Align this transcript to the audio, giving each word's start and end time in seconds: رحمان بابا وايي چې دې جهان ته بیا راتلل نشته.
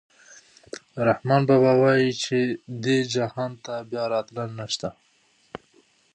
رحمان 1.07 1.41
بابا 1.49 1.71
وايي 1.81 2.11
چې 2.23 2.37
دې 2.83 2.97
جهان 3.13 3.51
ته 3.65 3.73
بیا 3.89 4.03
راتلل 4.13 4.49
نشته. 4.59 4.89